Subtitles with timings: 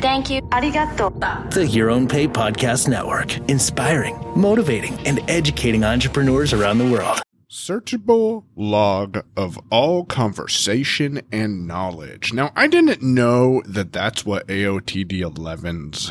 [0.00, 0.40] Thank you.
[0.40, 1.50] Arigato.
[1.50, 7.20] The Your Own Pay Podcast Network, inspiring, motivating, and educating entrepreneurs around the world.
[7.50, 12.32] Searchable log of all conversation and knowledge.
[12.32, 16.10] Now, I didn't know that that's what AOTD 11's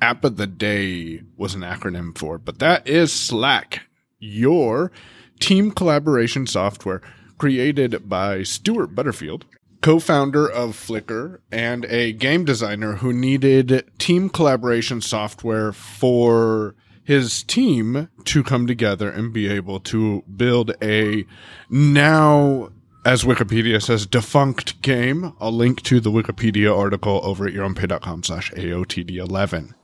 [0.00, 3.82] app of the day was an acronym for, but that is Slack,
[4.20, 4.92] your
[5.40, 7.02] team collaboration software
[7.36, 9.44] created by Stewart Butterfield
[9.82, 16.74] co founder of Flickr and a game designer who needed team collaboration software for
[17.04, 21.26] his team to come together and be able to build a
[21.68, 22.70] now,
[23.04, 25.32] as Wikipedia says, defunct game.
[25.40, 29.74] I'll link to the Wikipedia article over at yourownpay.com slash AOTD11.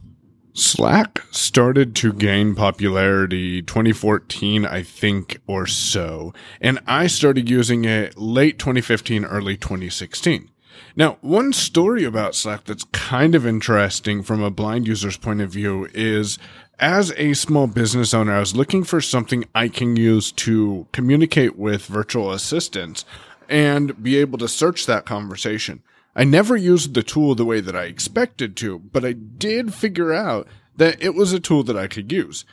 [0.59, 8.19] Slack started to gain popularity 2014, I think, or so, and I started using it
[8.19, 10.51] late 2015, early 2016.
[10.97, 15.53] Now, one story about Slack that's kind of interesting from a blind user's point of
[15.53, 16.41] view is
[16.81, 21.57] as a small business owner, I was looking for something I can use to communicate
[21.57, 23.05] with virtual assistants
[23.49, 25.85] and be able to search that conversation.
[26.19, 30.13] I never used the tool the way that I expected to, but I did figure
[30.13, 32.45] out that it was a tool that I could use.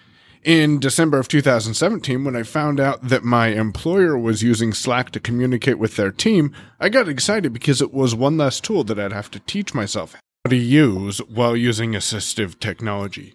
[0.44, 5.20] In December of 2017, when I found out that my employer was using Slack to
[5.20, 9.12] communicate with their team, I got excited because it was one less tool that I'd
[9.12, 13.34] have to teach myself how to use while using assistive technology.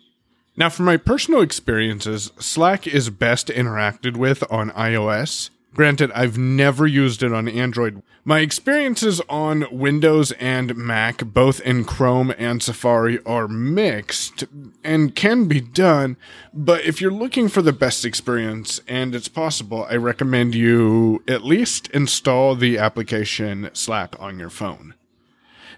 [0.57, 6.87] Now, from my personal experiences, Slack is best interacted with on iOS Granted, I've never
[6.87, 8.03] used it on Android.
[8.25, 14.45] My experiences on Windows and Mac, both in Chrome and Safari, are mixed
[14.83, 16.17] and can be done.
[16.53, 21.45] But if you're looking for the best experience, and it's possible, I recommend you at
[21.45, 24.95] least install the application Slack on your phone.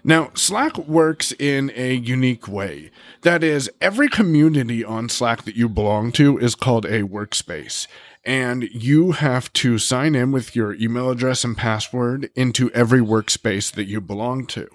[0.03, 2.91] Now, Slack works in a unique way.
[3.21, 7.87] That is, every community on Slack that you belong to is called a workspace
[8.25, 13.71] and you have to sign in with your email address and password into every workspace
[13.71, 14.67] that you belong to.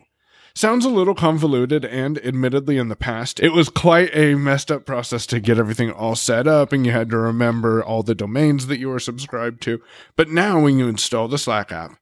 [0.54, 4.84] Sounds a little convoluted, and admittedly, in the past, it was quite a messed up
[4.84, 8.66] process to get everything all set up, and you had to remember all the domains
[8.66, 9.80] that you were subscribed to.
[10.16, 11.92] But now, when you install the Slack app,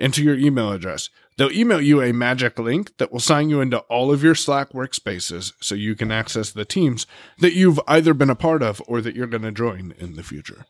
[0.00, 1.10] into your email address.
[1.40, 4.72] They'll email you a magic link that will sign you into all of your Slack
[4.72, 7.06] workspaces so you can access the teams
[7.38, 10.22] that you've either been a part of or that you're going to join in the
[10.22, 10.66] future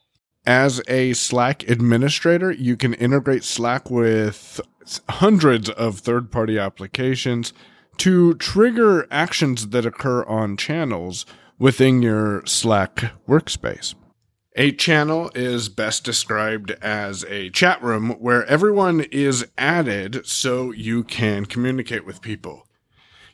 [0.46, 4.60] as a Slack administrator, you can integrate Slack with
[5.08, 7.52] hundreds of third party applications
[7.98, 11.26] to trigger actions that occur on channels
[11.58, 13.94] within your Slack workspace.
[14.56, 21.04] A channel is best described as a chat room where everyone is added so you
[21.04, 22.66] can communicate with people.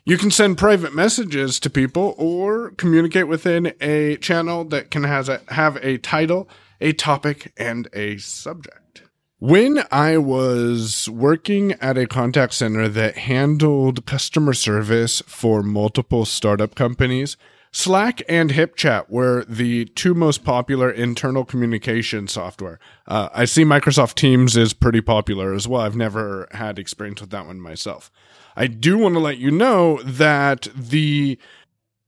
[0.05, 5.27] You can send private messages to people or communicate within a channel that can has
[5.27, 6.47] a, have a title
[6.79, 9.03] a topic, and a subject.
[9.39, 16.75] When I was working at a contact center that handled customer service for multiple startup
[16.75, 17.37] companies,
[17.71, 22.79] Slack and HipChat were the two most popular internal communication software.
[23.07, 25.81] Uh, I see Microsoft Teams is pretty popular as well.
[25.81, 28.11] I've never had experience with that one myself.
[28.55, 31.37] I do want to let you know that the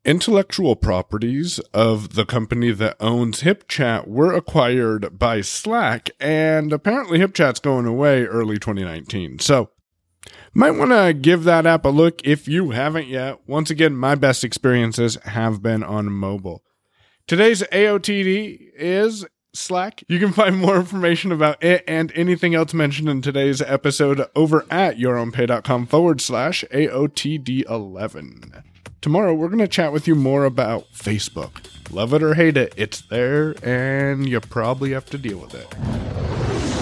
[0.06, 7.60] intellectual properties of the company that owns HipChat were acquired by Slack, and apparently HipChat's
[7.60, 9.40] going away early 2019.
[9.40, 9.70] So,
[10.54, 13.40] might want to give that app a look if you haven't yet.
[13.48, 16.64] Once again, my best experiences have been on mobile.
[17.28, 20.04] Today's AOTD is Slack.
[20.08, 24.66] You can find more information about it and anything else mentioned in today's episode over
[24.70, 28.64] at yourownpay.com forward slash AOTD11.
[29.02, 31.66] Tomorrow, we're going to chat with you more about Facebook.
[31.92, 35.99] Love it or hate it, it's there, and you probably have to deal with it.